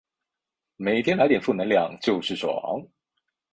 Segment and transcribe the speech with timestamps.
[0.77, 2.81] 每天来点负能量就是爽